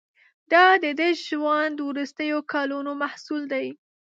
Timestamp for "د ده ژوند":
0.83-1.77